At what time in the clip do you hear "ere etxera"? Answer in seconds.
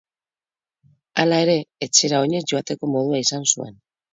1.45-2.25